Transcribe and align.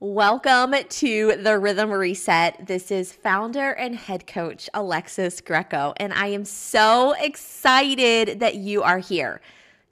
Welcome 0.00 0.74
to 0.88 1.36
the 1.36 1.56
Rhythm 1.56 1.92
Reset. 1.92 2.66
This 2.66 2.90
is 2.90 3.12
founder 3.12 3.70
and 3.70 3.94
head 3.94 4.26
coach 4.26 4.68
Alexis 4.74 5.40
Greco, 5.40 5.94
and 5.98 6.12
I 6.12 6.26
am 6.26 6.44
so 6.44 7.14
excited 7.16 8.40
that 8.40 8.56
you 8.56 8.82
are 8.82 8.98
here. 8.98 9.40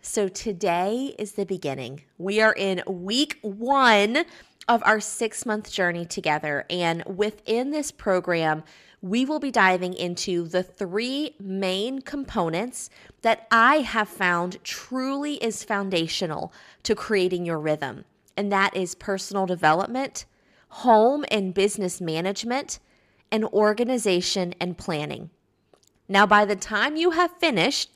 So, 0.00 0.26
today 0.26 1.14
is 1.20 1.32
the 1.32 1.46
beginning. 1.46 2.02
We 2.18 2.40
are 2.40 2.52
in 2.52 2.82
week 2.88 3.38
one 3.42 4.24
of 4.66 4.82
our 4.84 4.98
six 4.98 5.46
month 5.46 5.70
journey 5.70 6.04
together, 6.04 6.66
and 6.68 7.04
within 7.04 7.70
this 7.70 7.92
program, 7.92 8.64
we 9.02 9.24
will 9.24 9.38
be 9.38 9.52
diving 9.52 9.94
into 9.94 10.48
the 10.48 10.64
three 10.64 11.36
main 11.38 12.02
components 12.02 12.90
that 13.22 13.46
I 13.52 13.76
have 13.76 14.08
found 14.08 14.62
truly 14.64 15.34
is 15.34 15.62
foundational 15.62 16.52
to 16.82 16.96
creating 16.96 17.46
your 17.46 17.60
rhythm 17.60 18.04
and 18.36 18.50
that 18.52 18.76
is 18.76 18.94
personal 18.94 19.46
development, 19.46 20.24
home 20.68 21.24
and 21.30 21.54
business 21.54 22.00
management, 22.00 22.78
and 23.30 23.44
organization 23.46 24.54
and 24.60 24.76
planning. 24.76 25.30
Now, 26.08 26.26
by 26.26 26.44
the 26.44 26.56
time 26.56 26.96
you 26.96 27.10
have 27.12 27.38
finished 27.38 27.90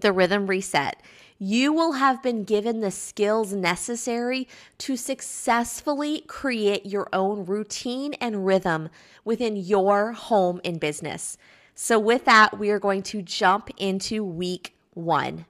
the 0.00 0.12
rhythm 0.12 0.46
reset, 0.46 1.02
you 1.38 1.72
will 1.72 1.92
have 1.92 2.22
been 2.22 2.44
given 2.44 2.80
the 2.80 2.90
skills 2.90 3.52
necessary 3.52 4.46
to 4.78 4.96
successfully 4.96 6.22
create 6.28 6.86
your 6.86 7.08
own 7.12 7.44
routine 7.46 8.14
and 8.14 8.46
rhythm 8.46 8.88
within 9.24 9.56
your 9.56 10.12
home 10.12 10.60
and 10.64 10.78
business. 10.78 11.36
So, 11.74 11.98
with 11.98 12.26
that, 12.26 12.58
we 12.58 12.70
are 12.70 12.78
going 12.78 13.02
to 13.04 13.22
jump 13.22 13.70
into 13.76 14.22
week 14.22 14.76
one. 14.94 15.46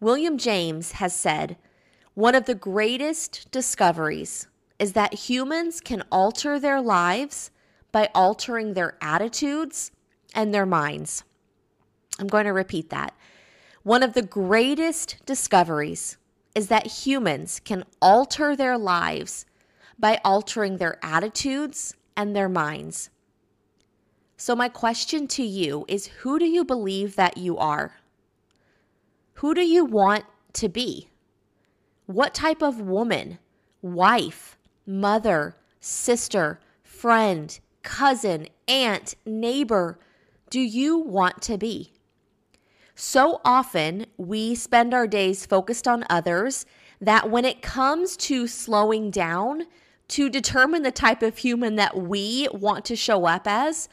William 0.00 0.38
James 0.38 0.92
has 0.92 1.14
said, 1.14 1.56
one 2.14 2.34
of 2.34 2.44
the 2.44 2.54
greatest 2.54 3.50
discoveries 3.50 4.46
is 4.78 4.92
that 4.92 5.14
humans 5.14 5.80
can 5.80 6.02
alter 6.10 6.58
their 6.60 6.80
lives 6.80 7.50
by 7.90 8.10
altering 8.14 8.74
their 8.74 8.96
attitudes 9.00 9.90
and 10.34 10.52
their 10.52 10.66
minds. 10.66 11.24
I'm 12.18 12.26
going 12.26 12.44
to 12.44 12.52
repeat 12.52 12.90
that. 12.90 13.14
One 13.82 14.02
of 14.02 14.12
the 14.12 14.22
greatest 14.22 15.24
discoveries 15.24 16.18
is 16.54 16.68
that 16.68 16.86
humans 16.86 17.60
can 17.64 17.84
alter 18.00 18.54
their 18.54 18.76
lives 18.76 19.46
by 19.98 20.20
altering 20.24 20.76
their 20.76 20.98
attitudes 21.02 21.94
and 22.16 22.36
their 22.36 22.48
minds. 22.48 23.08
So, 24.36 24.54
my 24.54 24.68
question 24.68 25.26
to 25.28 25.42
you 25.42 25.84
is 25.88 26.06
who 26.06 26.38
do 26.38 26.44
you 26.44 26.64
believe 26.64 27.16
that 27.16 27.38
you 27.38 27.56
are? 27.56 28.00
Who 29.34 29.54
do 29.54 29.62
you 29.62 29.84
want 29.84 30.24
to 30.54 30.68
be? 30.68 31.08
What 32.06 32.34
type 32.34 32.62
of 32.62 32.80
woman, 32.80 33.38
wife, 33.80 34.58
mother, 34.86 35.56
sister, 35.80 36.60
friend, 36.82 37.58
cousin, 37.82 38.48
aunt, 38.66 39.14
neighbor 39.24 39.98
do 40.50 40.60
you 40.60 40.98
want 40.98 41.40
to 41.42 41.56
be? 41.56 41.92
So 42.94 43.40
often 43.44 44.06
we 44.16 44.54
spend 44.54 44.92
our 44.92 45.06
days 45.06 45.46
focused 45.46 45.88
on 45.88 46.04
others 46.10 46.66
that 47.00 47.30
when 47.30 47.44
it 47.44 47.62
comes 47.62 48.16
to 48.18 48.46
slowing 48.46 49.10
down 49.10 49.64
to 50.08 50.28
determine 50.28 50.82
the 50.82 50.92
type 50.92 51.22
of 51.22 51.38
human 51.38 51.76
that 51.76 51.96
we 51.96 52.48
want 52.52 52.84
to 52.84 52.96
show 52.96 53.26
up 53.26 53.46
as, 53.46 53.88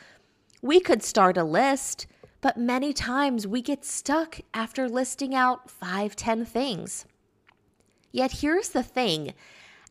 we 0.62 0.80
could 0.80 1.02
start 1.02 1.38
a 1.38 1.44
list, 1.44 2.08
but 2.42 2.58
many 2.58 2.92
times 2.92 3.48
we 3.48 3.62
get 3.62 3.86
stuck 3.86 4.42
after 4.54 4.90
listing 4.90 5.34
out 5.34 5.70
five, 5.70 6.16
ten 6.16 6.44
things. 6.44 7.06
Yet 8.12 8.40
here's 8.42 8.70
the 8.70 8.84
thing 8.84 9.34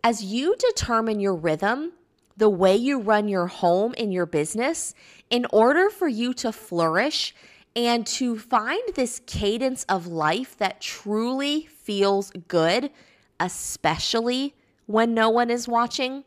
as 0.03 0.23
you 0.23 0.57
determine 0.57 1.21
your 1.21 1.35
rhythm, 1.35 1.93
the 2.37 2.49
way 2.49 2.77
you 2.77 3.01
run 3.01 3.29
your 3.29 3.49
home 3.49 3.95
and 3.99 4.13
your 4.13 4.27
business, 4.27 4.95
in 5.29 5.47
order 5.53 5.91
for 5.91 6.09
you 6.09 6.33
to 6.35 6.53
flourish 6.53 7.35
and 7.75 8.07
to 8.07 8.39
find 8.39 8.83
this 8.95 9.21
cadence 9.27 9.85
of 9.89 10.07
life 10.07 10.57
that 10.57 10.81
truly 10.81 11.67
feels 11.67 12.31
good, 12.49 12.91
especially 13.39 14.55
when 14.87 15.15
no 15.15 15.29
one 15.31 15.51
is 15.51 15.69
watching, 15.69 16.25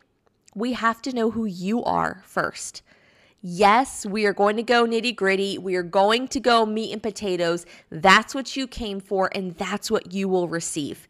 we 0.53 0.73
have 0.73 1.01
to 1.01 1.13
know 1.13 1.31
who 1.31 1.45
you 1.45 1.83
are 1.83 2.21
first. 2.25 2.83
Yes, 3.41 4.05
we 4.05 4.25
are 4.25 4.33
going 4.33 4.55
to 4.57 4.63
go 4.63 4.85
nitty 4.85 5.15
gritty. 5.15 5.57
We 5.57 5.75
are 5.75 5.83
going 5.83 6.27
to 6.27 6.39
go 6.39 6.65
meat 6.65 6.91
and 6.91 7.01
potatoes. 7.01 7.65
That's 7.89 8.35
what 8.35 8.55
you 8.55 8.67
came 8.67 8.99
for, 8.99 9.31
and 9.33 9.55
that's 9.55 9.89
what 9.89 10.13
you 10.13 10.29
will 10.29 10.47
receive. 10.47 11.07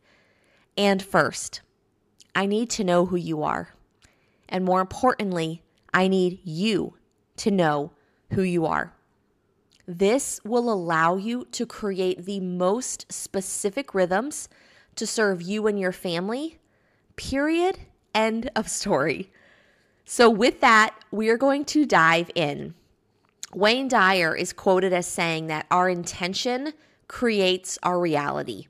And 0.78 1.02
first, 1.02 1.62
I 2.34 2.46
need 2.46 2.70
to 2.72 2.84
know 2.84 3.06
who 3.06 3.18
you 3.18 3.44
are. 3.44 3.74
And 4.48 4.66
more 4.66 4.82
importantly, 4.82 5.64
I 5.94 6.08
need 6.08 6.40
you 6.44 6.96
to 7.38 7.52
know 7.52 7.92
who 8.32 8.42
you 8.42 8.66
are. 8.66 8.94
This 9.88 10.40
will 10.46 10.72
allow 10.72 11.16
you 11.16 11.46
to 11.52 11.66
create 11.66 12.26
the 12.26 12.40
most 12.40 13.12
specific 13.12 13.94
rhythms 13.94 14.48
to 14.96 15.06
serve 15.06 15.42
you 15.42 15.68
and 15.68 15.80
your 15.80 15.92
family. 15.92 16.60
Period. 17.16 17.80
End 18.14 18.50
of 18.56 18.70
story. 18.70 19.32
So, 20.06 20.30
with 20.30 20.60
that, 20.62 20.96
we 21.12 21.30
are 21.30 21.38
going 21.38 21.66
to 21.66 21.86
dive 21.86 22.30
in. 22.36 22.74
Wayne 23.54 23.88
Dyer 23.88 24.36
is 24.36 24.54
quoted 24.54 24.94
as 24.94 25.08
saying 25.08 25.48
that 25.48 25.66
our 25.72 25.90
intention 25.90 26.74
creates 27.08 27.78
our 27.84 28.00
reality. 28.00 28.68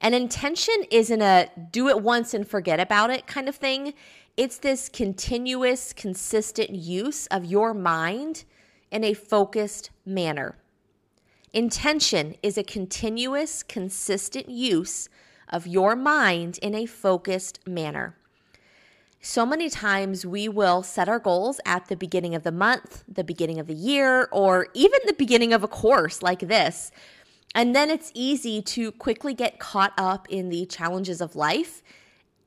And 0.00 0.14
intention 0.14 0.84
isn't 0.90 1.20
a 1.20 1.48
do 1.70 1.88
it 1.88 2.02
once 2.02 2.32
and 2.32 2.48
forget 2.48 2.80
about 2.80 3.10
it 3.10 3.26
kind 3.26 3.48
of 3.48 3.56
thing. 3.56 3.94
It's 4.36 4.58
this 4.58 4.88
continuous, 4.88 5.92
consistent 5.92 6.70
use 6.70 7.26
of 7.26 7.44
your 7.44 7.74
mind 7.74 8.44
in 8.90 9.04
a 9.04 9.12
focused 9.12 9.90
manner. 10.06 10.56
Intention 11.52 12.36
is 12.42 12.56
a 12.56 12.62
continuous, 12.62 13.62
consistent 13.62 14.48
use 14.48 15.08
of 15.48 15.66
your 15.66 15.96
mind 15.96 16.58
in 16.62 16.74
a 16.74 16.86
focused 16.86 17.58
manner. 17.66 18.16
So 19.20 19.44
many 19.44 19.68
times 19.68 20.24
we 20.24 20.48
will 20.48 20.82
set 20.82 21.08
our 21.08 21.18
goals 21.18 21.60
at 21.66 21.88
the 21.88 21.96
beginning 21.96 22.34
of 22.34 22.42
the 22.42 22.52
month, 22.52 23.04
the 23.06 23.24
beginning 23.24 23.58
of 23.58 23.66
the 23.66 23.74
year, 23.74 24.28
or 24.32 24.68
even 24.72 24.98
the 25.04 25.12
beginning 25.12 25.52
of 25.52 25.62
a 25.62 25.68
course 25.68 26.22
like 26.22 26.40
this 26.40 26.90
and 27.54 27.74
then 27.74 27.90
it's 27.90 28.12
easy 28.14 28.62
to 28.62 28.92
quickly 28.92 29.34
get 29.34 29.58
caught 29.58 29.92
up 29.98 30.28
in 30.28 30.48
the 30.48 30.66
challenges 30.66 31.20
of 31.20 31.34
life 31.34 31.82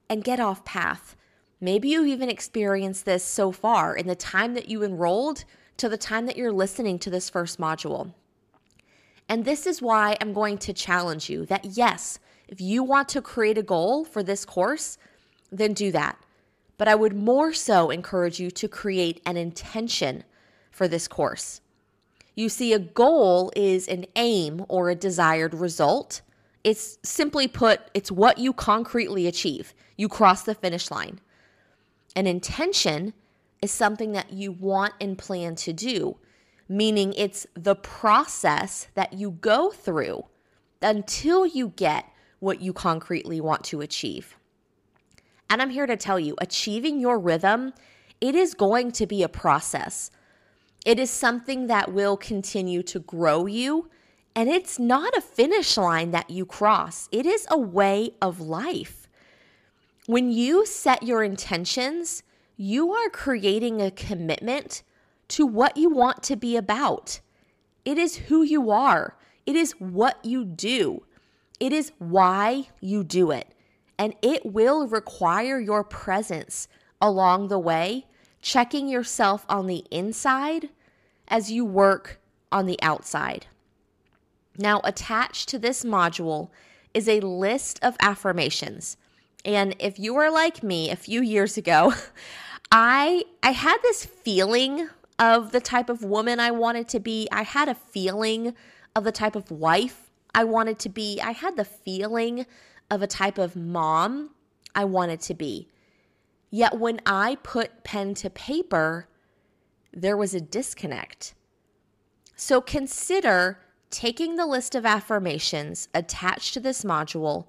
and 0.09 0.23
get 0.23 0.39
off 0.39 0.63
path. 0.63 1.15
Maybe 1.59 1.89
you've 1.89 2.07
even 2.07 2.29
experienced 2.29 3.05
this 3.05 3.23
so 3.23 3.51
far 3.51 3.95
in 3.95 4.07
the 4.07 4.15
time 4.15 4.53
that 4.53 4.69
you 4.69 4.83
enrolled 4.83 5.43
to 5.77 5.89
the 5.89 5.97
time 5.97 6.25
that 6.25 6.37
you're 6.37 6.51
listening 6.51 6.99
to 6.99 7.09
this 7.09 7.29
first 7.29 7.59
module. 7.59 8.13
And 9.27 9.45
this 9.45 9.65
is 9.65 9.81
why 9.81 10.17
I'm 10.21 10.33
going 10.33 10.57
to 10.59 10.73
challenge 10.73 11.29
you 11.29 11.45
that 11.47 11.65
yes, 11.65 12.19
if 12.47 12.61
you 12.61 12.83
want 12.83 13.09
to 13.09 13.21
create 13.21 13.57
a 13.57 13.63
goal 13.63 14.05
for 14.05 14.23
this 14.23 14.45
course, 14.45 14.97
then 15.51 15.73
do 15.73 15.91
that. 15.91 16.17
But 16.77 16.87
I 16.87 16.95
would 16.95 17.15
more 17.15 17.53
so 17.53 17.89
encourage 17.89 18.39
you 18.39 18.51
to 18.51 18.67
create 18.67 19.21
an 19.25 19.37
intention 19.37 20.23
for 20.71 20.87
this 20.87 21.07
course. 21.07 21.61
You 22.35 22.49
see, 22.49 22.73
a 22.73 22.79
goal 22.79 23.51
is 23.55 23.87
an 23.87 24.05
aim 24.15 24.65
or 24.67 24.89
a 24.89 24.95
desired 24.95 25.53
result. 25.53 26.21
It's 26.63 26.97
simply 27.03 27.47
put, 27.47 27.81
it's 27.93 28.11
what 28.11 28.37
you 28.37 28.53
concretely 28.53 29.27
achieve. 29.27 29.73
You 29.97 30.07
cross 30.07 30.43
the 30.43 30.55
finish 30.55 30.89
line. 30.89 31.19
An 32.15 32.25
intention 32.25 33.13
is 33.61 33.71
something 33.71 34.11
that 34.13 34.33
you 34.33 34.51
want 34.51 34.93
and 34.99 35.17
plan 35.17 35.55
to 35.55 35.73
do, 35.73 36.17
meaning 36.67 37.13
it's 37.13 37.45
the 37.53 37.75
process 37.75 38.87
that 38.95 39.13
you 39.13 39.31
go 39.31 39.71
through 39.71 40.25
until 40.81 41.45
you 41.45 41.69
get 41.75 42.05
what 42.39 42.61
you 42.61 42.73
concretely 42.73 43.39
want 43.39 43.63
to 43.63 43.81
achieve. 43.81 44.37
And 45.49 45.61
I'm 45.61 45.69
here 45.69 45.85
to 45.85 45.95
tell 45.95 46.19
you, 46.19 46.35
achieving 46.39 46.99
your 46.99 47.19
rhythm, 47.19 47.73
it 48.19 48.35
is 48.35 48.53
going 48.53 48.91
to 48.93 49.05
be 49.05 49.23
a 49.23 49.29
process. 49.29 50.09
It 50.85 50.99
is 50.99 51.09
something 51.09 51.67
that 51.67 51.93
will 51.93 52.17
continue 52.17 52.83
to 52.83 52.99
grow 52.99 53.45
you. 53.45 53.89
And 54.35 54.49
it's 54.49 54.79
not 54.79 55.15
a 55.15 55.21
finish 55.21 55.77
line 55.77 56.11
that 56.11 56.29
you 56.29 56.45
cross, 56.45 57.07
it 57.11 57.25
is 57.25 57.45
a 57.49 57.57
way 57.57 58.11
of 58.21 58.39
life. 58.41 59.07
When 60.05 60.31
you 60.31 60.65
set 60.65 61.03
your 61.03 61.23
intentions, 61.23 62.23
you 62.57 62.91
are 62.93 63.09
creating 63.09 63.81
a 63.81 63.91
commitment 63.91 64.83
to 65.29 65.45
what 65.45 65.77
you 65.77 65.89
want 65.89 66.23
to 66.23 66.35
be 66.35 66.57
about. 66.57 67.21
It 67.85 67.97
is 67.97 68.15
who 68.15 68.41
you 68.41 68.71
are, 68.71 69.15
it 69.45 69.55
is 69.55 69.73
what 69.79 70.23
you 70.25 70.43
do, 70.43 71.05
it 71.59 71.71
is 71.71 71.91
why 71.99 72.69
you 72.81 73.03
do 73.03 73.31
it. 73.31 73.53
And 73.97 74.15
it 74.21 74.45
will 74.45 74.87
require 74.87 75.59
your 75.59 75.83
presence 75.83 76.67
along 76.99 77.47
the 77.47 77.59
way 77.59 78.07
checking 78.43 78.87
yourself 78.89 79.45
on 79.47 79.67
the 79.67 79.85
inside 79.89 80.69
as 81.27 81.51
you 81.51 81.65
work 81.65 82.19
on 82.51 82.65
the 82.65 82.81
outside. 82.81 83.47
Now, 84.57 84.81
attached 84.83 85.49
to 85.49 85.59
this 85.59 85.83
module 85.83 86.49
is 86.93 87.07
a 87.07 87.19
list 87.21 87.79
of 87.81 87.97
affirmations. 87.99 88.97
And 89.43 89.75
if 89.79 89.99
you 89.99 90.13
were 90.13 90.29
like 90.29 90.63
me 90.63 90.89
a 90.89 90.95
few 90.95 91.21
years 91.21 91.57
ago, 91.57 91.93
I 92.71 93.23
I 93.41 93.51
had 93.51 93.77
this 93.81 94.05
feeling 94.05 94.89
of 95.19 95.51
the 95.51 95.61
type 95.61 95.89
of 95.89 96.03
woman 96.03 96.39
I 96.39 96.51
wanted 96.51 96.87
to 96.89 96.99
be. 96.99 97.27
I 97.31 97.43
had 97.43 97.69
a 97.69 97.75
feeling 97.75 98.55
of 98.95 99.03
the 99.03 99.11
type 99.11 99.35
of 99.35 99.51
wife 99.51 100.11
I 100.33 100.43
wanted 100.43 100.79
to 100.79 100.89
be. 100.89 101.19
I 101.21 101.31
had 101.31 101.55
the 101.55 101.65
feeling 101.65 102.45
of 102.89 103.01
a 103.01 103.07
type 103.07 103.37
of 103.37 103.55
mom 103.55 104.31
I 104.75 104.85
wanted 104.85 105.21
to 105.21 105.33
be. 105.33 105.67
Yet 106.49 106.79
when 106.79 106.99
I 107.05 107.37
put 107.43 107.83
pen 107.83 108.13
to 108.15 108.29
paper, 108.29 109.07
there 109.93 110.17
was 110.17 110.33
a 110.33 110.41
disconnect. 110.41 111.33
So 112.35 112.59
consider 112.61 113.59
taking 113.89 114.35
the 114.35 114.47
list 114.47 114.73
of 114.73 114.85
affirmations 114.85 115.87
attached 115.93 116.53
to 116.55 116.59
this 116.59 116.83
module 116.83 117.45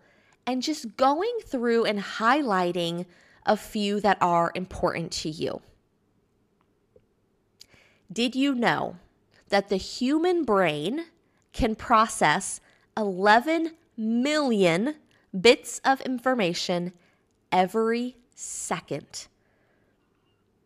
and 0.46 0.62
just 0.62 0.96
going 0.96 1.38
through 1.46 1.84
and 1.84 1.98
highlighting 1.98 3.06
a 3.46 3.56
few 3.56 3.98
that 4.00 4.18
are 4.20 4.52
important 4.54 5.10
to 5.12 5.30
you. 5.30 5.62
Did 8.12 8.34
you 8.34 8.54
know 8.54 8.96
that 9.48 9.68
the 9.68 9.76
human 9.76 10.44
brain 10.44 11.06
can 11.52 11.74
process 11.74 12.60
11 12.96 13.72
million 13.96 14.96
bits 15.38 15.80
of 15.84 16.00
information 16.02 16.92
every 17.50 18.16
second? 18.34 19.28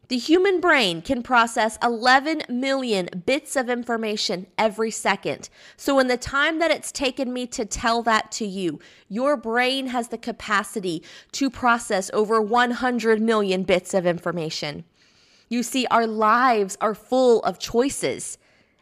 The 0.08 0.16
human 0.16 0.58
brain 0.58 1.02
can 1.02 1.22
process 1.22 1.78
11 1.82 2.44
million 2.48 3.10
bits 3.26 3.56
of 3.56 3.68
information 3.68 4.46
every 4.56 4.90
second. 4.90 5.50
So, 5.76 5.98
in 5.98 6.08
the 6.08 6.16
time 6.16 6.60
that 6.60 6.70
it's 6.70 6.90
taken 6.90 7.30
me 7.30 7.46
to 7.48 7.66
tell 7.66 8.02
that 8.04 8.32
to 8.32 8.46
you, 8.46 8.80
your 9.10 9.36
brain 9.36 9.88
has 9.88 10.08
the 10.08 10.16
capacity 10.16 11.02
to 11.32 11.50
process 11.50 12.10
over 12.14 12.40
100 12.40 13.20
million 13.20 13.64
bits 13.64 13.92
of 13.92 14.06
information. 14.06 14.84
You 15.50 15.62
see, 15.62 15.86
our 15.90 16.06
lives 16.06 16.78
are 16.80 16.94
full 16.94 17.42
of 17.42 17.58
choices, 17.58 18.38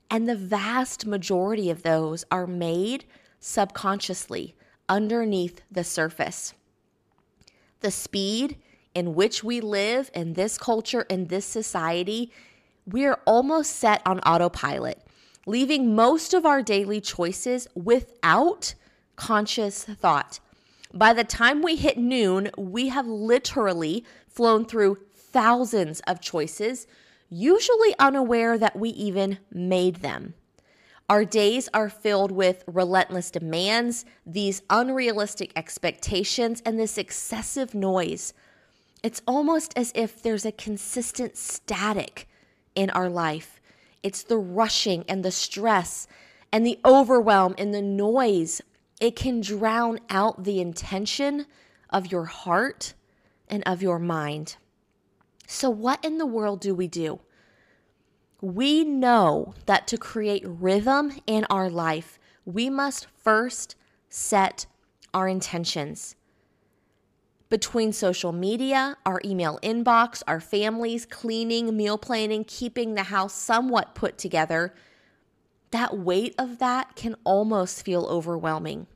and 0.09 0.29
the 0.29 0.37
vast 0.37 1.07
majority 1.07 1.71
of 1.71 1.83
those 1.83 2.25
are 2.31 2.47
made 2.47 3.05
subconsciously 3.41 4.55
underneath 4.89 5.61
the 5.73 5.83
surface. 5.83 6.55
The 7.81 7.91
speed 7.91 8.59
in 8.97 9.15
which 9.15 9.45
we 9.45 9.61
live 9.61 10.11
in 10.15 10.33
this 10.33 10.57
culture, 10.57 11.03
in 11.03 11.27
this 11.27 11.45
society, 11.45 12.33
we're 12.87 13.19
almost 13.27 13.77
set 13.77 14.01
on 14.07 14.21
autopilot, 14.21 15.03
leaving 15.47 15.95
most 15.95 16.33
of 16.33 16.47
our 16.47 16.63
daily 16.63 16.99
choices 16.99 17.69
without 17.75 18.75
conscious 19.15 19.85
thought. 19.85 20.41
By 20.95 21.13
the 21.13 21.25
time 21.25 21.61
we 21.61 21.77
hit 21.77 21.99
noon, 21.99 22.51
we 22.57 22.89
have 22.89 23.07
literally 23.07 24.03
flown 24.29 24.65
through 24.65 24.97
thousands 25.15 26.01
of 26.07 26.23
choices, 26.23 26.87
usually 27.29 27.95
unaware 27.99 28.57
that 28.57 28.79
we 28.79 28.89
even 28.91 29.37
made 29.53 29.97
them. 29.97 30.33
Our 31.11 31.27
days 31.27 31.69
are 31.75 31.91
filled 31.91 32.33
with 32.33 32.65
relentless 32.67 33.31
demands, 33.31 34.07
these 34.25 34.63
unrealistic 34.71 35.53
expectations, 35.55 36.63
and 36.65 36.79
this 36.79 36.97
excessive 36.97 37.75
noise 37.75 38.33
it's 39.07 39.23
almost 39.25 39.73
as 39.77 39.93
if 39.95 40.21
there's 40.21 40.45
a 40.45 40.51
consistent 40.51 41.37
static 41.37 42.29
in 42.75 42.91
our 42.91 43.09
life. 43.09 43.61
It's 44.03 44.25
the 44.25 44.37
rushing 44.37 45.05
and 45.09 45.25
the 45.25 45.31
stress 45.31 46.09
and 46.51 46.67
the 46.67 46.81
overwhelm 46.85 47.55
and 47.57 47.73
the 47.73 47.83
noise. 47.83 48.61
It 49.01 49.15
can 49.15 49.41
drown 49.41 50.01
out 50.11 50.43
the 50.43 50.61
intention 50.61 51.47
of 51.89 52.11
your 52.11 52.25
heart 52.25 52.95
and 53.47 53.63
of 53.63 53.81
your 53.81 54.01
mind. 54.01 54.57
So, 55.47 55.71
what 55.71 56.05
in 56.05 56.19
the 56.19 56.27
world 56.27 56.61
do 56.61 56.75
we 56.75 56.89
do? 56.89 57.21
We 58.41 58.83
know 58.83 59.55
that 59.67 59.87
to 59.87 59.97
create 59.97 60.43
rhythm 60.45 61.13
in 61.29 61.47
our 61.49 61.71
life, 61.71 62.19
we 62.45 62.69
must 62.69 63.07
first 63.23 63.77
set 64.09 64.67
our 65.15 65.29
intentions 65.29 66.17
between 67.49 67.93
social 67.93 68.33
media, 68.33 68.97
our 69.07 69.21
email 69.25 69.59
inbox, 69.63 70.23
our 70.27 70.41
families, 70.41 71.07
cleaning, 71.07 71.77
meal 71.77 71.99
planning, 71.99 72.45
keeping 72.45 72.95
the 72.95 73.05
house 73.05 73.33
somewhat 73.33 73.95
put 73.95 74.19
together, 74.19 74.75
that 75.71 75.97
weight 75.99 76.35
of 76.39 76.59
that 76.59 76.97
can 76.97 77.15
almost 77.25 77.85
feel 77.85 78.07
overwhelming. 78.07 78.87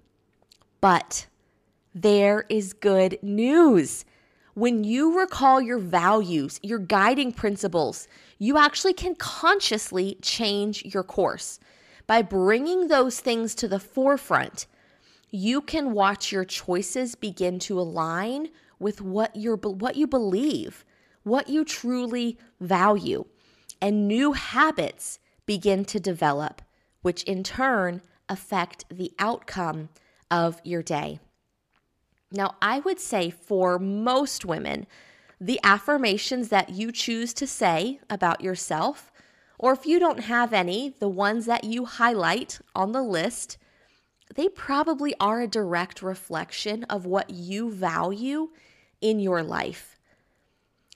But 0.81 1.27
there 1.95 2.47
is 2.49 2.73
good 2.73 3.19
news. 3.23 4.05
When 4.55 4.83
you 4.85 5.19
recall 5.19 5.61
your 5.61 5.79
values, 5.79 6.59
your 6.63 6.79
guiding 6.79 7.33
principles, 7.33 8.09
you 8.39 8.59
actually 8.59 8.95
can 8.95 9.15
consciously 9.15 10.19
change 10.23 10.85
your 10.85 11.05
course. 11.05 11.61
By 12.07 12.23
bringing 12.23 12.89
those 12.89 13.21
things 13.21 13.55
to 13.57 13.69
the 13.69 13.79
forefront, 13.79 14.67
you 15.31 15.61
can 15.61 15.93
watch 15.93 16.33
your 16.33 16.45
choices 16.45 17.15
begin 17.15 17.59
to 17.61 17.79
align 17.79 18.49
with 18.79 19.01
what 19.01 19.37
you 19.37 19.55
what 19.57 19.97
you 19.97 20.07
believe, 20.07 20.85
what 21.23 21.49
you 21.49 21.65
truly 21.65 22.39
value, 22.61 23.25
and 23.81 24.09
new 24.09 24.33
habits 24.33 25.19
begin 25.47 25.85
to 25.85 26.01
develop, 26.01 26.63
which 27.03 27.23
in 27.25 27.43
turn 27.43 28.03
affect 28.29 28.85
the 28.89 29.13
outcome 29.19 29.89
of 30.31 30.61
your 30.65 30.83
day. 30.83 31.19
Now, 32.33 32.55
I 32.63 32.79
would 32.81 33.01
say 33.01 33.31
for 33.31 33.79
most 33.79 34.45
women, 34.45 34.87
the 35.41 35.59
affirmations 35.65 36.49
that 36.49 36.71
you 36.71 36.93
choose 36.93 37.35
to 37.35 37.47
say 37.47 38.01
about 38.09 38.41
yourself, 38.41 39.11
or 39.59 39.73
if 39.73 39.85
you 39.85 39.99
don't 39.99 40.25
have 40.25 40.53
any, 40.53 40.95
the 41.01 41.09
ones 41.09 41.47
that 41.47 41.65
you 41.65 41.85
highlight 41.85 42.61
on 42.75 42.93
the 42.93 43.03
list 43.03 43.59
they 44.35 44.49
probably 44.49 45.15
are 45.19 45.41
a 45.41 45.49
direct 45.49 46.03
reflection 46.03 46.85
of 46.85 47.07
what 47.07 47.31
you 47.31 47.71
value 47.71 48.51
in 49.01 49.19
your 49.19 49.43
life. 49.43 49.99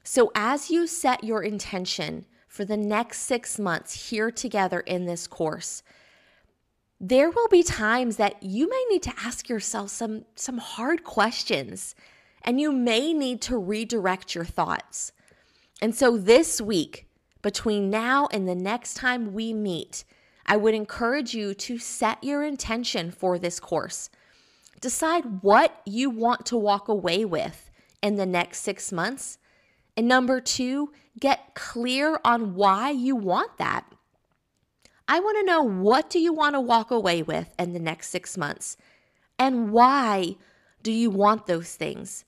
So, 0.02 0.30
as 0.34 0.70
you 0.70 0.86
set 0.86 1.24
your 1.24 1.42
intention 1.42 2.26
for 2.46 2.64
the 2.64 2.76
next 2.76 3.20
six 3.20 3.58
months 3.58 4.10
here 4.10 4.30
together 4.30 4.80
in 4.80 5.06
this 5.06 5.26
course, 5.26 5.82
there 7.00 7.30
will 7.30 7.48
be 7.48 7.62
times 7.62 8.16
that 8.16 8.42
you 8.42 8.68
may 8.68 8.84
need 8.90 9.02
to 9.02 9.14
ask 9.22 9.48
yourself 9.48 9.90
some, 9.90 10.24
some 10.36 10.58
hard 10.58 11.04
questions 11.04 11.94
and 12.42 12.60
you 12.60 12.70
may 12.70 13.12
need 13.12 13.40
to 13.42 13.58
redirect 13.58 14.34
your 14.34 14.44
thoughts. 14.44 15.12
And 15.80 15.94
so, 15.94 16.16
this 16.16 16.60
week, 16.60 17.08
between 17.42 17.90
now 17.90 18.28
and 18.30 18.48
the 18.48 18.54
next 18.54 18.94
time 18.94 19.32
we 19.32 19.52
meet, 19.52 20.04
I 20.46 20.56
would 20.56 20.74
encourage 20.74 21.34
you 21.34 21.54
to 21.54 21.78
set 21.78 22.22
your 22.22 22.42
intention 22.42 23.10
for 23.10 23.38
this 23.38 23.60
course. 23.60 24.10
Decide 24.80 25.42
what 25.42 25.80
you 25.86 26.10
want 26.10 26.44
to 26.46 26.56
walk 26.56 26.88
away 26.88 27.24
with 27.24 27.70
in 28.02 28.16
the 28.16 28.26
next 28.26 28.60
six 28.60 28.92
months. 28.92 29.38
And 29.96 30.06
number 30.06 30.40
two, 30.40 30.92
get 31.18 31.54
clear 31.54 32.20
on 32.24 32.54
why 32.54 32.90
you 32.90 33.16
want 33.16 33.56
that. 33.58 33.86
I 35.06 35.20
want 35.20 35.38
to 35.38 35.44
know 35.44 35.62
what 35.62 36.08
do 36.08 36.18
you 36.18 36.32
want 36.32 36.54
to 36.54 36.60
walk 36.60 36.90
away 36.90 37.22
with 37.22 37.54
in 37.58 37.74
the 37.74 37.78
next 37.78 38.08
6 38.08 38.38
months 38.38 38.78
and 39.38 39.70
why 39.70 40.36
do 40.82 40.92
you 40.92 41.10
want 41.10 41.46
those 41.46 41.74
things? 41.74 42.24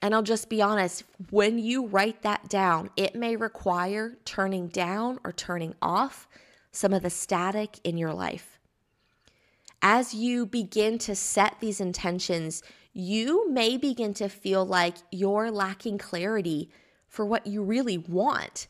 And 0.00 0.14
I'll 0.14 0.22
just 0.22 0.48
be 0.48 0.62
honest, 0.62 1.04
when 1.30 1.58
you 1.58 1.86
write 1.86 2.22
that 2.22 2.48
down, 2.48 2.90
it 2.96 3.14
may 3.14 3.36
require 3.36 4.16
turning 4.24 4.68
down 4.68 5.18
or 5.24 5.32
turning 5.32 5.74
off 5.80 6.28
some 6.74 6.92
of 6.92 7.02
the 7.02 7.10
static 7.10 7.78
in 7.84 7.96
your 7.96 8.12
life. 8.12 8.58
As 9.80 10.14
you 10.14 10.46
begin 10.46 10.98
to 10.98 11.14
set 11.14 11.56
these 11.60 11.80
intentions, 11.80 12.62
you 12.92 13.50
may 13.50 13.76
begin 13.76 14.14
to 14.14 14.28
feel 14.28 14.64
like 14.64 14.96
you're 15.12 15.50
lacking 15.50 15.98
clarity 15.98 16.70
for 17.08 17.24
what 17.24 17.46
you 17.46 17.62
really 17.62 17.98
want. 17.98 18.66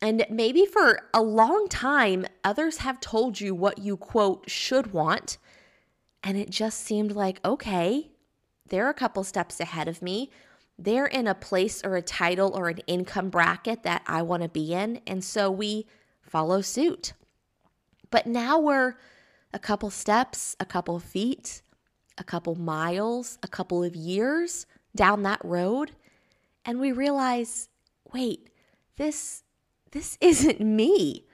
And 0.00 0.26
maybe 0.30 0.66
for 0.66 1.08
a 1.14 1.22
long 1.22 1.66
time, 1.68 2.26
others 2.44 2.78
have 2.78 3.00
told 3.00 3.40
you 3.40 3.54
what 3.54 3.78
you, 3.78 3.96
quote, 3.96 4.48
should 4.48 4.92
want. 4.92 5.38
And 6.22 6.36
it 6.36 6.50
just 6.50 6.80
seemed 6.80 7.12
like, 7.12 7.40
okay, 7.44 8.10
they're 8.68 8.90
a 8.90 8.94
couple 8.94 9.24
steps 9.24 9.60
ahead 9.60 9.88
of 9.88 10.02
me. 10.02 10.30
They're 10.78 11.06
in 11.06 11.26
a 11.26 11.34
place 11.34 11.82
or 11.84 11.96
a 11.96 12.02
title 12.02 12.52
or 12.54 12.68
an 12.68 12.78
income 12.86 13.30
bracket 13.30 13.82
that 13.84 14.02
I 14.06 14.22
want 14.22 14.42
to 14.42 14.48
be 14.48 14.74
in. 14.74 15.00
And 15.06 15.24
so 15.24 15.50
we 15.50 15.86
follow 16.22 16.60
suit. 16.60 17.12
But 18.14 18.28
now 18.28 18.60
we're 18.60 18.94
a 19.52 19.58
couple 19.58 19.90
steps, 19.90 20.54
a 20.60 20.64
couple 20.64 21.00
feet, 21.00 21.62
a 22.16 22.22
couple 22.22 22.54
miles, 22.54 23.40
a 23.42 23.48
couple 23.48 23.82
of 23.82 23.96
years 23.96 24.66
down 24.94 25.24
that 25.24 25.44
road 25.44 25.90
and 26.64 26.78
we 26.78 26.92
realize, 26.92 27.68
wait, 28.12 28.50
this 28.98 29.42
this 29.90 30.16
isn't 30.20 30.60
me. 30.60 31.26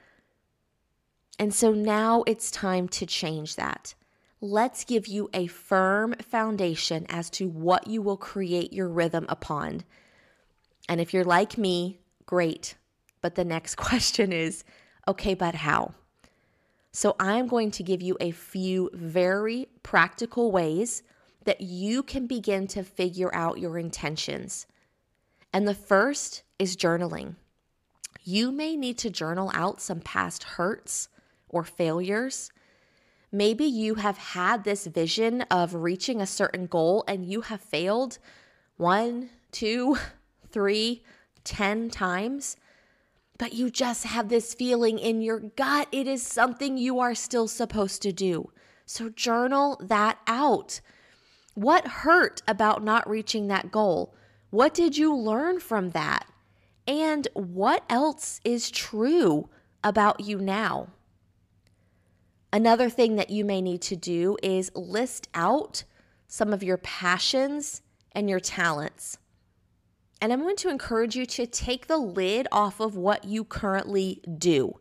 And 1.37 1.53
so 1.53 1.71
now 1.71 2.23
it's 2.25 2.49
time 2.49 2.87
to 2.97 3.05
change 3.05 3.57
that. 3.57 3.93
let's 4.41 4.83
give 4.83 5.05
you 5.05 5.29
a 5.35 5.45
firm 5.45 6.15
foundation 6.15 7.05
as 7.09 7.29
to 7.29 7.47
what 7.47 7.85
you 7.85 8.01
will 8.01 8.17
create 8.17 8.73
your 8.73 8.89
rhythm 8.89 9.27
upon. 9.29 9.83
And 10.89 10.99
if 10.99 11.13
you're 11.13 11.23
like 11.37 11.59
me, 11.59 11.99
great. 12.25 12.73
But 13.21 13.35
the 13.35 13.45
next 13.45 13.75
question 13.87 14.33
is 14.33 14.63
okay, 15.07 15.35
but 15.35 15.53
how? 15.53 15.93
So 16.91 17.15
I'm 17.19 17.47
going 17.47 17.71
to 17.71 17.83
give 17.83 18.01
you 18.01 18.17
a 18.19 18.31
few 18.31 18.89
very 18.93 19.67
practical 19.81 20.51
ways 20.51 21.03
that 21.45 21.61
you 21.61 22.03
can 22.03 22.27
begin 22.27 22.67
to 22.67 22.83
figure 22.83 23.33
out 23.33 23.59
your 23.59 23.77
intentions. 23.77 24.67
And 25.53 25.67
the 25.67 25.73
first 25.73 26.43
is 26.59 26.75
journaling. 26.75 27.35
You 28.23 28.51
may 28.51 28.75
need 28.75 28.97
to 28.99 29.09
journal 29.09 29.51
out 29.53 29.81
some 29.81 30.01
past 30.01 30.43
hurts 30.43 31.07
or 31.49 31.63
failures. 31.63 32.51
Maybe 33.31 33.65
you 33.65 33.95
have 33.95 34.17
had 34.17 34.63
this 34.63 34.85
vision 34.85 35.41
of 35.43 35.73
reaching 35.73 36.21
a 36.21 36.27
certain 36.27 36.67
goal 36.67 37.03
and 37.07 37.25
you 37.25 37.41
have 37.41 37.61
failed 37.61 38.19
one, 38.77 39.29
two, 39.51 39.97
three, 40.51 41.03
ten 41.43 41.89
times 41.89 42.57
but 43.41 43.53
you 43.53 43.71
just 43.71 44.03
have 44.03 44.29
this 44.29 44.53
feeling 44.53 44.99
in 44.99 45.19
your 45.19 45.39
gut 45.39 45.87
it 45.91 46.05
is 46.05 46.21
something 46.21 46.77
you 46.77 46.99
are 46.99 47.15
still 47.15 47.47
supposed 47.47 47.99
to 48.03 48.11
do. 48.11 48.51
So 48.85 49.09
journal 49.09 49.81
that 49.83 50.19
out. 50.27 50.79
What 51.55 51.87
hurt 51.87 52.43
about 52.47 52.83
not 52.83 53.09
reaching 53.09 53.47
that 53.47 53.71
goal? 53.71 54.13
What 54.51 54.75
did 54.75 54.95
you 54.95 55.15
learn 55.15 55.59
from 55.59 55.89
that? 55.89 56.27
And 56.85 57.27
what 57.33 57.83
else 57.89 58.39
is 58.43 58.69
true 58.69 59.49
about 59.83 60.19
you 60.19 60.37
now? 60.37 60.89
Another 62.53 62.91
thing 62.91 63.15
that 63.15 63.31
you 63.31 63.43
may 63.43 63.59
need 63.59 63.81
to 63.81 63.95
do 63.95 64.37
is 64.43 64.71
list 64.75 65.29
out 65.33 65.83
some 66.27 66.53
of 66.53 66.61
your 66.61 66.77
passions 66.77 67.81
and 68.11 68.29
your 68.29 68.39
talents. 68.39 69.17
And 70.21 70.31
I'm 70.31 70.41
going 70.41 70.55
to 70.57 70.69
encourage 70.69 71.15
you 71.15 71.25
to 71.25 71.47
take 71.47 71.87
the 71.87 71.97
lid 71.97 72.47
off 72.51 72.79
of 72.79 72.95
what 72.95 73.25
you 73.25 73.43
currently 73.43 74.21
do. 74.37 74.79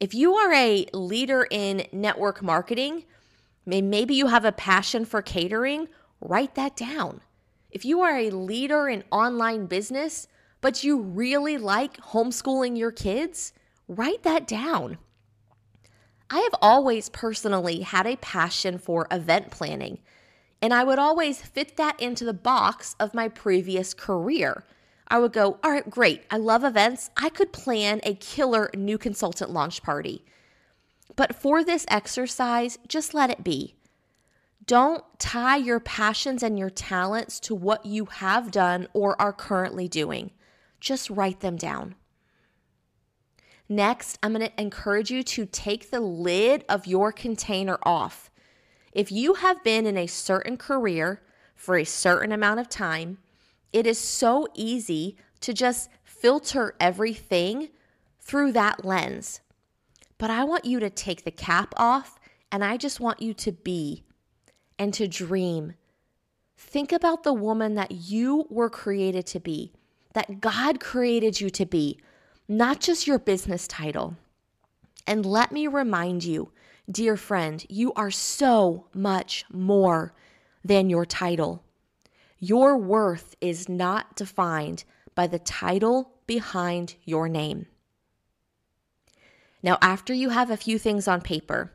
If 0.00 0.14
you 0.14 0.34
are 0.34 0.52
a 0.52 0.86
leader 0.94 1.46
in 1.50 1.86
network 1.92 2.42
marketing, 2.42 3.04
maybe 3.66 4.14
you 4.14 4.28
have 4.28 4.46
a 4.46 4.52
passion 4.52 5.04
for 5.04 5.20
catering, 5.20 5.88
write 6.22 6.54
that 6.54 6.74
down. 6.74 7.20
If 7.70 7.84
you 7.84 8.00
are 8.00 8.16
a 8.16 8.30
leader 8.30 8.88
in 8.88 9.04
online 9.12 9.66
business, 9.66 10.26
but 10.62 10.82
you 10.82 10.98
really 10.98 11.58
like 11.58 11.98
homeschooling 11.98 12.78
your 12.78 12.92
kids, 12.92 13.52
write 13.88 14.22
that 14.22 14.46
down. 14.46 14.96
I 16.30 16.38
have 16.40 16.54
always 16.60 17.08
personally 17.10 17.80
had 17.80 18.06
a 18.06 18.16
passion 18.16 18.78
for 18.78 19.06
event 19.10 19.50
planning. 19.50 19.98
And 20.62 20.72
I 20.72 20.84
would 20.84 20.98
always 20.98 21.42
fit 21.42 21.76
that 21.76 22.00
into 22.00 22.24
the 22.24 22.32
box 22.32 22.96
of 22.98 23.14
my 23.14 23.28
previous 23.28 23.94
career. 23.94 24.64
I 25.08 25.18
would 25.18 25.32
go, 25.32 25.58
all 25.62 25.70
right, 25.70 25.88
great. 25.88 26.24
I 26.30 26.38
love 26.38 26.64
events. 26.64 27.10
I 27.16 27.28
could 27.28 27.52
plan 27.52 28.00
a 28.02 28.14
killer 28.14 28.70
new 28.74 28.98
consultant 28.98 29.50
launch 29.50 29.82
party. 29.82 30.24
But 31.14 31.36
for 31.36 31.62
this 31.62 31.86
exercise, 31.88 32.78
just 32.88 33.14
let 33.14 33.30
it 33.30 33.44
be. 33.44 33.74
Don't 34.66 35.04
tie 35.18 35.56
your 35.56 35.78
passions 35.78 36.42
and 36.42 36.58
your 36.58 36.70
talents 36.70 37.38
to 37.40 37.54
what 37.54 37.86
you 37.86 38.06
have 38.06 38.50
done 38.50 38.88
or 38.92 39.20
are 39.20 39.32
currently 39.32 39.86
doing. 39.86 40.32
Just 40.80 41.08
write 41.08 41.40
them 41.40 41.56
down. 41.56 41.94
Next, 43.68 44.18
I'm 44.22 44.32
going 44.32 44.46
to 44.46 44.60
encourage 44.60 45.10
you 45.10 45.22
to 45.22 45.46
take 45.46 45.90
the 45.90 46.00
lid 46.00 46.64
of 46.68 46.86
your 46.86 47.12
container 47.12 47.78
off. 47.84 48.30
If 48.96 49.12
you 49.12 49.34
have 49.34 49.62
been 49.62 49.84
in 49.84 49.98
a 49.98 50.06
certain 50.06 50.56
career 50.56 51.20
for 51.54 51.76
a 51.76 51.84
certain 51.84 52.32
amount 52.32 52.60
of 52.60 52.70
time, 52.70 53.18
it 53.70 53.86
is 53.86 53.98
so 53.98 54.48
easy 54.54 55.18
to 55.40 55.52
just 55.52 55.90
filter 56.02 56.74
everything 56.80 57.68
through 58.20 58.52
that 58.52 58.86
lens. 58.86 59.42
But 60.16 60.30
I 60.30 60.44
want 60.44 60.64
you 60.64 60.80
to 60.80 60.88
take 60.88 61.24
the 61.24 61.30
cap 61.30 61.74
off 61.76 62.18
and 62.50 62.64
I 62.64 62.78
just 62.78 62.98
want 62.98 63.20
you 63.20 63.34
to 63.34 63.52
be 63.52 64.02
and 64.78 64.94
to 64.94 65.06
dream. 65.06 65.74
Think 66.56 66.90
about 66.90 67.22
the 67.22 67.34
woman 67.34 67.74
that 67.74 67.90
you 67.90 68.46
were 68.48 68.70
created 68.70 69.26
to 69.26 69.40
be, 69.40 69.72
that 70.14 70.40
God 70.40 70.80
created 70.80 71.38
you 71.38 71.50
to 71.50 71.66
be, 71.66 72.00
not 72.48 72.80
just 72.80 73.06
your 73.06 73.18
business 73.18 73.68
title. 73.68 74.16
And 75.06 75.26
let 75.26 75.52
me 75.52 75.66
remind 75.66 76.24
you 76.24 76.50
Dear 76.90 77.16
friend, 77.16 77.64
you 77.68 77.92
are 77.94 78.12
so 78.12 78.86
much 78.94 79.44
more 79.50 80.14
than 80.64 80.88
your 80.88 81.04
title. 81.04 81.64
Your 82.38 82.76
worth 82.78 83.34
is 83.40 83.68
not 83.68 84.14
defined 84.14 84.84
by 85.14 85.26
the 85.26 85.40
title 85.40 86.12
behind 86.26 86.94
your 87.04 87.28
name. 87.28 87.66
Now, 89.62 89.78
after 89.82 90.14
you 90.14 90.28
have 90.28 90.50
a 90.50 90.56
few 90.56 90.78
things 90.78 91.08
on 91.08 91.22
paper, 91.22 91.72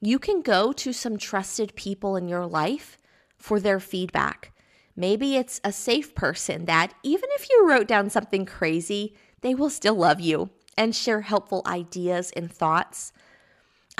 you 0.00 0.18
can 0.18 0.40
go 0.40 0.72
to 0.72 0.92
some 0.94 1.18
trusted 1.18 1.74
people 1.74 2.16
in 2.16 2.28
your 2.28 2.46
life 2.46 2.96
for 3.36 3.60
their 3.60 3.78
feedback. 3.78 4.52
Maybe 4.96 5.36
it's 5.36 5.60
a 5.62 5.72
safe 5.72 6.14
person 6.14 6.64
that, 6.64 6.94
even 7.02 7.28
if 7.34 7.48
you 7.50 7.68
wrote 7.68 7.88
down 7.88 8.08
something 8.08 8.46
crazy, 8.46 9.14
they 9.42 9.54
will 9.54 9.70
still 9.70 9.96
love 9.96 10.20
you 10.20 10.48
and 10.78 10.96
share 10.96 11.20
helpful 11.20 11.62
ideas 11.66 12.32
and 12.34 12.50
thoughts. 12.50 13.12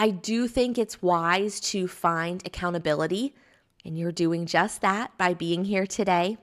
I 0.01 0.09
do 0.09 0.49
think 0.49 0.79
it's 0.79 1.03
wise 1.03 1.61
to 1.61 1.87
find 1.87 2.43
accountability, 2.47 3.35
and 3.85 3.99
you're 3.99 4.11
doing 4.11 4.47
just 4.47 4.81
that 4.81 5.15
by 5.19 5.35
being 5.35 5.67
here 5.67 5.87
today. 5.87 6.39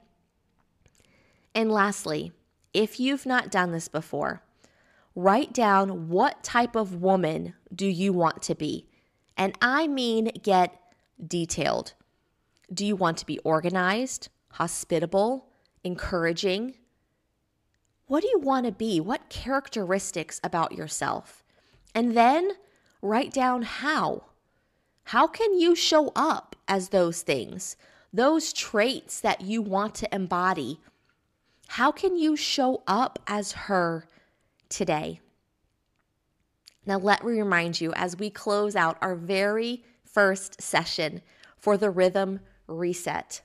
And 1.55 1.71
lastly, 1.71 2.33
if 2.71 2.99
you've 2.99 3.25
not 3.25 3.49
done 3.49 3.71
this 3.71 3.87
before, 3.87 4.43
write 5.15 5.53
down 5.53 6.07
what 6.07 6.43
type 6.43 6.75
of 6.75 7.01
woman 7.01 7.55
do 7.73 7.87
you 7.87 8.13
want 8.13 8.43
to 8.43 8.53
be? 8.53 8.85
And 9.35 9.57
I 9.59 9.87
mean 9.87 10.29
get 10.43 10.79
detailed. 11.27 11.93
Do 12.71 12.85
you 12.85 12.95
want 12.95 13.17
to 13.17 13.25
be 13.25 13.39
organized, 13.39 14.29
hospitable, 14.49 15.47
encouraging? 15.83 16.75
What 18.05 18.21
do 18.21 18.27
you 18.27 18.37
want 18.37 18.67
to 18.67 18.71
be? 18.71 18.99
What 18.99 19.29
characteristics 19.29 20.39
about 20.43 20.73
yourself? 20.73 21.43
And 21.95 22.15
then 22.15 22.51
write 23.01 23.33
down 23.33 23.61
how. 23.63 24.23
How 25.05 25.27
can 25.27 25.57
you 25.57 25.75
show 25.75 26.11
up 26.15 26.55
as 26.67 26.89
those 26.89 27.21
things, 27.21 27.77
those 28.11 28.51
traits 28.51 29.21
that 29.21 29.41
you 29.41 29.61
want 29.61 29.95
to 29.95 30.13
embody? 30.13 30.79
How 31.67 31.91
can 31.91 32.17
you 32.17 32.35
show 32.35 32.83
up 32.87 33.19
as 33.27 33.53
her 33.53 34.05
today? 34.69 35.21
Now, 36.85 36.97
let 36.97 37.25
me 37.25 37.33
remind 37.37 37.81
you 37.81 37.93
as 37.93 38.17
we 38.17 38.29
close 38.29 38.75
out 38.75 38.97
our 39.01 39.15
very 39.15 39.83
first 40.03 40.61
session 40.61 41.21
for 41.57 41.77
the 41.77 41.89
Rhythm 41.89 42.39
Reset. 42.65 43.41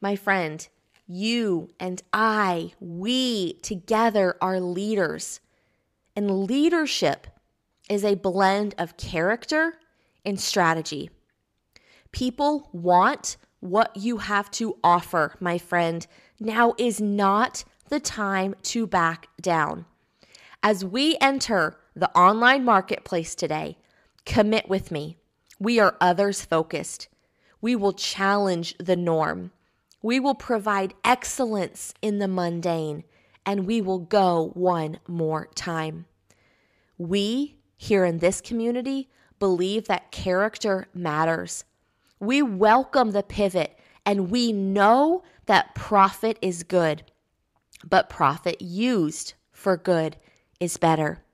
My 0.00 0.16
friend, 0.16 0.66
you 1.06 1.70
and 1.78 2.02
I, 2.12 2.72
we 2.80 3.54
together 3.54 4.36
are 4.40 4.60
leaders. 4.60 5.40
And 6.16 6.44
leadership 6.46 7.26
is 7.90 8.04
a 8.04 8.14
blend 8.14 8.74
of 8.78 8.96
character 8.96 9.74
and 10.24 10.40
strategy. 10.40 11.10
People 12.12 12.70
want 12.72 13.36
what 13.58 13.94
you 13.96 14.18
have 14.18 14.50
to 14.52 14.76
offer, 14.82 15.34
my 15.40 15.58
friend. 15.58 16.06
Now 16.38 16.74
is 16.78 17.00
not 17.00 17.64
the 17.88 18.00
time 18.00 18.54
to 18.62 18.86
back 18.86 19.26
down. 19.42 19.84
As 20.62 20.84
we 20.84 21.18
enter 21.20 21.76
the 21.94 22.10
online 22.16 22.64
marketplace 22.64 23.34
today, 23.34 23.76
commit 24.24 24.68
with 24.68 24.90
me. 24.90 25.16
We 25.58 25.80
are 25.80 25.96
others 26.00 26.44
focused. 26.44 27.08
We 27.60 27.76
will 27.76 27.92
challenge 27.92 28.76
the 28.78 28.96
norm. 28.96 29.50
We 30.00 30.20
will 30.20 30.36
provide 30.36 30.94
excellence 31.04 31.92
in 32.00 32.18
the 32.18 32.28
mundane, 32.28 33.04
and 33.44 33.66
we 33.66 33.82
will 33.82 33.98
go 33.98 34.52
one 34.54 35.00
more 35.06 35.48
time. 35.54 36.06
We 36.96 37.59
here 37.80 38.04
in 38.04 38.18
this 38.18 38.42
community 38.42 39.08
believe 39.38 39.86
that 39.86 40.12
character 40.12 40.86
matters. 40.92 41.64
We 42.20 42.42
welcome 42.42 43.12
the 43.12 43.22
pivot 43.22 43.78
and 44.04 44.30
we 44.30 44.52
know 44.52 45.22
that 45.46 45.74
profit 45.74 46.38
is 46.42 46.62
good, 46.62 47.04
but 47.82 48.10
profit 48.10 48.60
used 48.60 49.32
for 49.50 49.78
good 49.78 50.18
is 50.60 50.76
better. 50.76 51.24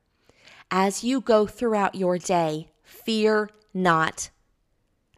As 0.71 1.03
you 1.03 1.21
go 1.21 1.49
throughout 1.49 1.97
your 1.97 2.17
day, 2.17 2.71
fear 2.85 3.51
not. 3.75 4.31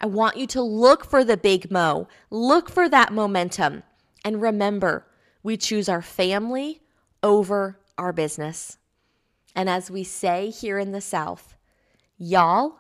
I 0.01 0.07
want 0.07 0.39
you 0.39 0.47
to 0.47 0.63
look 0.63 1.05
for 1.05 1.25
the 1.25 1.37
big 1.37 1.71
mo, 1.71 2.09
look 2.31 2.71
for 2.71 2.89
that 2.89 3.13
momentum, 3.13 3.83
and 4.25 4.41
remember, 4.41 5.07
we 5.43 5.59
choose 5.59 5.91
our 5.91 6.03
family 6.03 6.81
over 7.23 7.79
our 7.99 8.15
business. 8.15 8.79
And 9.55 9.69
as 9.69 9.91
we 9.91 10.05
say 10.05 10.51
here 10.51 10.79
in 10.79 10.93
the 10.93 11.01
South, 11.01 11.57
y'all 12.17 12.79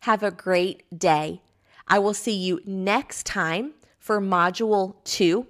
have 0.00 0.22
a 0.22 0.30
great 0.30 0.98
day. 0.98 1.42
I 1.88 1.98
will 1.98 2.14
see 2.14 2.34
you 2.34 2.60
next 2.64 3.26
time 3.26 3.74
for 3.98 4.20
module 4.20 4.96
two. 5.04 5.46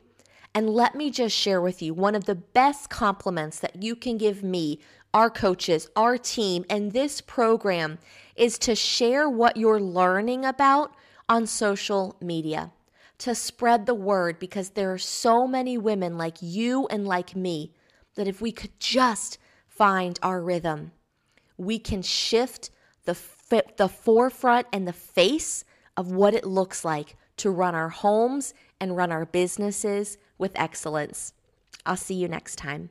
And 0.54 0.68
let 0.68 0.94
me 0.94 1.10
just 1.10 1.36
share 1.36 1.60
with 1.60 1.80
you 1.80 1.94
one 1.94 2.14
of 2.14 2.24
the 2.24 2.34
best 2.34 2.90
compliments 2.90 3.58
that 3.60 3.82
you 3.82 3.96
can 3.96 4.18
give 4.18 4.42
me, 4.42 4.80
our 5.14 5.30
coaches, 5.30 5.88
our 5.96 6.18
team, 6.18 6.64
and 6.68 6.92
this 6.92 7.20
program 7.20 7.98
is 8.36 8.58
to 8.58 8.74
share 8.74 9.28
what 9.28 9.56
you're 9.56 9.80
learning 9.80 10.44
about 10.44 10.94
on 11.28 11.46
social 11.46 12.16
media, 12.20 12.72
to 13.18 13.34
spread 13.34 13.86
the 13.86 13.94
word 13.94 14.38
because 14.38 14.70
there 14.70 14.92
are 14.92 14.98
so 14.98 15.46
many 15.46 15.78
women 15.78 16.18
like 16.18 16.36
you 16.40 16.86
and 16.88 17.06
like 17.06 17.36
me 17.36 17.72
that 18.14 18.28
if 18.28 18.40
we 18.40 18.52
could 18.52 18.78
just 18.78 19.38
find 19.76 20.18
our 20.22 20.40
rhythm, 20.42 20.92
we 21.56 21.78
can 21.78 22.02
shift 22.02 22.70
the, 23.04 23.16
the 23.76 23.88
forefront 23.88 24.66
and 24.72 24.86
the 24.86 24.92
face 24.92 25.64
of 25.96 26.12
what 26.12 26.34
it 26.34 26.44
looks 26.44 26.84
like 26.84 27.16
to 27.38 27.50
run 27.50 27.74
our 27.74 27.88
homes 27.88 28.54
and 28.80 28.96
run 28.96 29.12
our 29.12 29.26
businesses 29.26 30.18
with 30.38 30.52
excellence. 30.56 31.32
I'll 31.86 31.96
see 31.96 32.14
you 32.14 32.28
next 32.28 32.56
time. 32.56 32.90